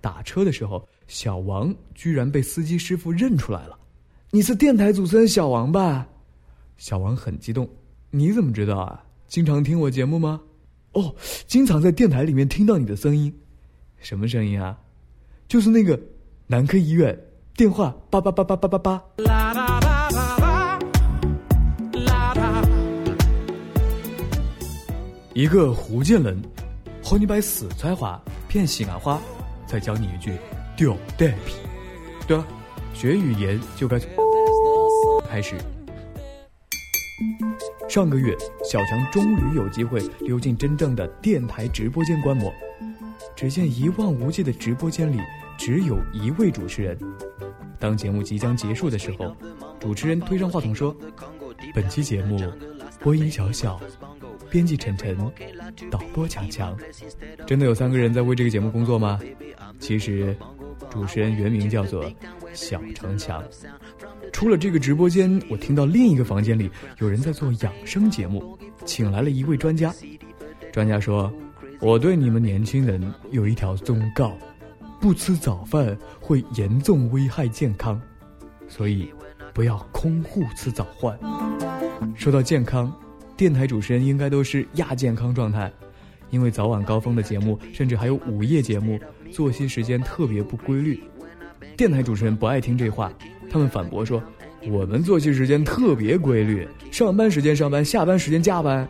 [0.00, 3.78] 打车的时候，小王居然被司机师傅认出来了。
[4.30, 6.06] 你是电台主持人小王吧？
[6.76, 7.68] 小王很激动。
[8.10, 9.04] 你怎么知道啊？
[9.28, 10.40] 经常听我节目吗？
[10.92, 11.14] 哦，
[11.46, 13.32] 经常在电台里面听到你的声音。
[13.98, 14.78] 什么声音啊？
[15.46, 16.00] 就是那个
[16.46, 17.16] 男科医院
[17.54, 19.04] 电话八八八八八八八。
[25.32, 26.40] 一个福建人，
[27.02, 29.20] 和你摆四川话骗西安话，
[29.70, 30.32] 再教你一句
[30.76, 31.54] 屌蛋皮。
[32.26, 32.44] 对啊，
[32.92, 34.10] 学语言就该从
[35.28, 35.54] 开始。
[37.88, 42.52] 上个月，小强终于有机会溜进真正的电台直播间观摩。
[43.36, 45.20] 只见一望无际的直播间里，
[45.56, 46.98] 只有一位主持人。
[47.78, 49.36] 当节目即将结束的时候，
[49.78, 50.94] 主持人推上话筒说
[51.72, 52.40] ：“本期节目，
[52.98, 53.80] 播音小小。”
[54.50, 55.16] 编辑晨晨，
[55.90, 56.76] 导播强强，
[57.46, 59.20] 真的有三个人在为这个节目工作吗？
[59.78, 60.36] 其实，
[60.90, 62.12] 主持人原名叫做
[62.52, 63.42] 小城强。
[64.32, 69.94] 出了这个直播间，我听到另一个房间里有人在做养生节目，请来了一位专家。
[70.72, 71.32] 专家说
[71.80, 74.36] ：“我对你们年轻人有一条忠告，
[75.00, 78.00] 不吃早饭会严重危害健康，
[78.68, 79.12] 所以
[79.54, 81.18] 不要空腹吃早饭。”
[82.16, 82.92] 说到健康。
[83.40, 85.72] 电台主持人应该都是亚健康状态，
[86.28, 89.00] 因为早晚高峰的节目，甚至还有午夜节目，
[89.32, 91.02] 作息时间特别不规律。
[91.74, 93.10] 电台主持人不爱听这话，
[93.48, 94.22] 他们反驳说
[94.68, 98.86] ：“我们作息时间特别规律，上班时间上班，下班时间加班。”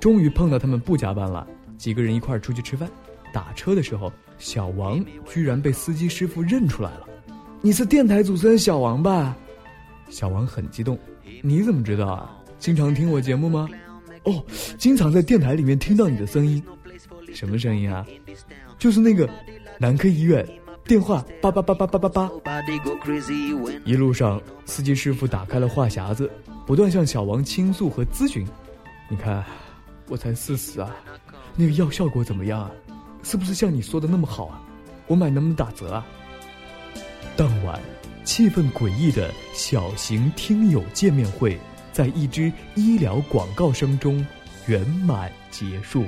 [0.00, 1.46] 终于碰到他们不加班了，
[1.78, 2.90] 几个人一块儿出去吃饭。
[3.32, 7.08] 打车的时候，小王居然被司机师傅认出来了
[7.62, 9.36] ：“你是电台主持人小王吧？”
[10.10, 10.98] 小王很激动
[11.40, 13.68] ：“你怎么知道啊？”经常听我节目吗？
[14.24, 14.44] 哦，
[14.76, 16.62] 经常在电台里面听到你的声音。
[17.32, 18.04] 什么声音啊？
[18.78, 19.28] 就是那个
[19.78, 20.46] 男科医院
[20.84, 22.30] 电话八八八八八八八。
[23.84, 26.30] 一路上，司机师傅打开了话匣子，
[26.66, 28.46] 不断向小王倾诉和咨询。
[29.08, 29.44] 你看，
[30.08, 30.96] 我才四十啊，
[31.54, 32.70] 那个药效果怎么样啊？
[33.22, 34.62] 是不是像你说的那么好啊？
[35.06, 36.06] 我买能不能打折啊？
[37.36, 37.78] 当晚，
[38.24, 41.56] 气氛诡异的小型听友见面会。
[41.96, 44.22] 在一支医疗广告声中
[44.66, 46.04] 圆满结束。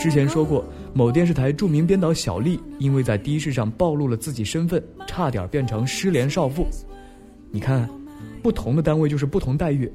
[0.00, 6.66] 之前说过，某电视台著名编导小丽，因为在的士上暴露了自己身份，差点变成失联少妇。
[7.52, 7.88] 你看，
[8.42, 9.88] 不同的单位就是不同待遇。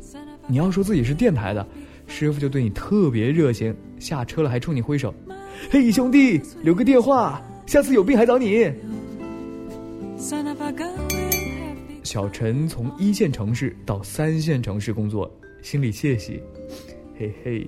[0.48, 1.66] 你要说自己是电台的，
[2.06, 5.14] 师傅就对你特别热情，下车了还冲你挥手，
[5.72, 8.72] 嘿兄弟，留个电话，下次有病还找你。
[12.04, 16.44] 小陈从一线城市到三线城市工作，心里窃喜，
[17.18, 17.66] 嘿嘿，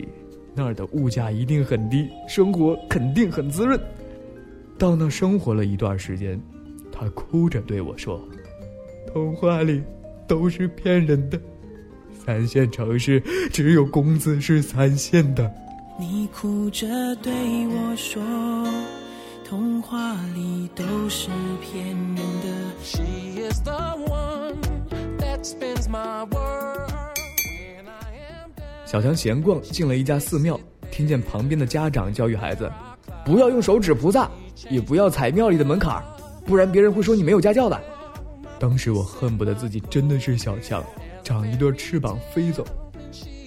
[0.53, 3.79] 那儿的物价一定很低，生活肯定很滋润。
[4.77, 6.37] 到那生活了一段时间，
[6.91, 8.21] 他哭着对我说
[9.13, 9.81] ：“童话里
[10.27, 11.39] 都是骗人的。”
[12.25, 13.21] 三线城市
[13.51, 15.51] 只有工资是三线的。
[15.99, 16.87] 你哭着
[17.17, 17.31] 对
[17.67, 18.21] 我说，
[19.47, 21.29] 童话里都是
[21.61, 22.55] 骗人的。
[28.85, 30.59] 小强闲逛进了一家寺庙，
[30.89, 32.71] 听见旁边的家长教育孩子，
[33.25, 34.29] 不要用手指菩萨，
[34.69, 36.01] 也不要踩庙里的门槛
[36.45, 37.79] 不然别人会说你没有家教的。
[38.59, 40.83] 当时我恨不得自己真的是小强。
[41.25, 42.63] 长一对翅膀飞走，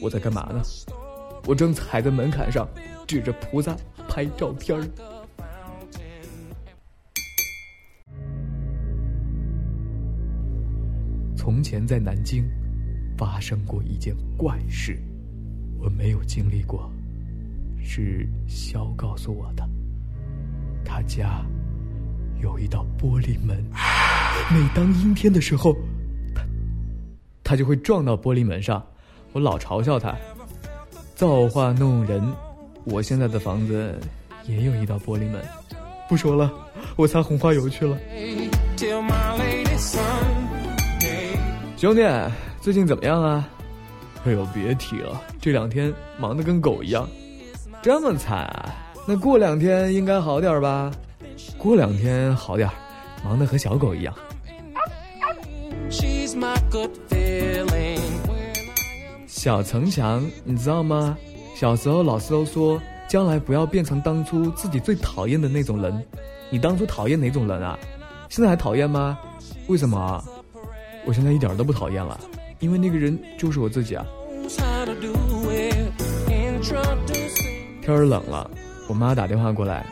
[0.03, 0.61] 我在干嘛呢？
[1.47, 2.69] 我正踩在门槛上，
[3.07, 3.77] 指着菩萨
[4.09, 4.85] 拍照片儿。
[11.37, 12.45] 从前在南京
[13.17, 15.01] 发生过一件怪事，
[15.79, 16.91] 我没有经历过，
[17.81, 19.65] 是肖告诉我的。
[20.85, 21.47] 他家
[22.43, 23.65] 有一道玻璃门，
[24.51, 25.77] 每当阴天的时候。
[27.49, 28.85] 他就会撞到玻璃门上，
[29.33, 30.15] 我老嘲笑他，
[31.15, 32.23] 造化弄人。
[32.85, 33.99] 我现在的房子
[34.45, 35.43] 也有一道玻璃门，
[36.11, 36.53] 不说了，
[36.95, 37.97] 我擦红花油去了。
[41.79, 42.07] 兄弟，
[42.61, 43.49] 最近怎么样啊？
[44.27, 47.09] 哎呦，别提了，这两天忙得跟狗一样，
[47.81, 48.75] 这么惨啊？
[49.07, 50.93] 那过两天应该好点吧？
[51.57, 52.69] 过两天好点，
[53.25, 54.15] 忙得和小狗一样。
[59.27, 61.17] 小城墙，你知道吗？
[61.55, 66.05] 小时候老师都说，将来不要变成当初自己最讨厌的那种人。
[66.51, 67.79] 你当初讨厌哪种人啊？
[68.29, 69.19] 现在还讨厌吗？
[69.69, 70.23] 为什么？
[71.07, 72.19] 我现在一点都不讨厌了，
[72.59, 74.05] 因为那个人就是我自己啊。
[77.81, 78.51] 天儿冷了，
[78.87, 79.87] 我妈打电话过来，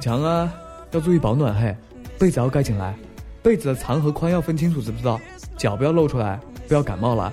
[0.00, 0.52] 强啊，
[0.90, 1.76] 要注意保暖嘿，
[2.18, 2.96] 被子要盖紧来，
[3.42, 5.20] 被子的长和宽要分清楚，知不知道？
[5.56, 7.32] 脚不要露出来，不要感冒了。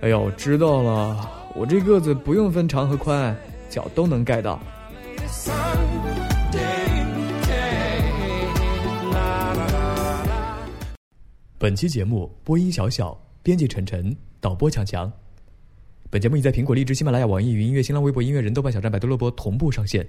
[0.00, 3.36] 哎呦，知道了，我这个子不用分长和宽，
[3.68, 4.60] 脚都能盖到。
[11.58, 15.10] 本期节目播音小小，编辑晨晨，导播强强。
[16.10, 20.06] 本节目已在苹果、荔枝、喜马拉雅、网易云音乐、新浪微博、音乐人、豆瓣小站、百度乐播同步上线。